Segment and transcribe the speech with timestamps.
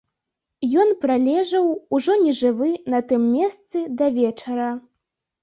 [0.83, 1.65] Ён пралежаў,
[1.97, 4.71] ужо нежывы, на тым самым месцы да вечара.